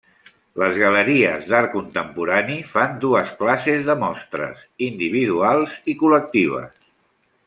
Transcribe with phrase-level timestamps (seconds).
[0.59, 6.81] Les galeries d'art contemporani fan dues classes de mostres: individuals i col·lectives.